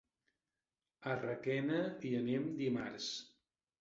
A 1.11 1.13
Requena 1.19 1.83
hi 2.07 2.15
anem 2.21 2.49
dimarts. 2.63 3.11